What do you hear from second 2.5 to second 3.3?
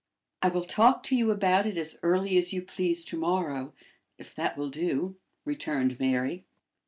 you please to